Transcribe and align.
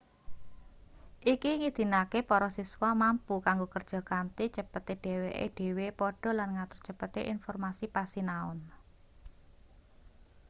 iki 1.33 1.49
ngidinake 1.59 2.19
para 2.29 2.47
siswa 2.57 2.89
mampu 3.01 3.33
kanggo 3.47 3.67
kerja 3.75 3.99
kanthi 4.09 4.45
cepete 4.55 4.93
dheweke 5.03 5.47
dhewe 5.57 5.87
padha 5.99 6.29
lan 6.39 6.49
ngatur 6.55 6.79
cepete 6.87 7.21
informasi 7.35 7.85
pasinaon 7.95 8.57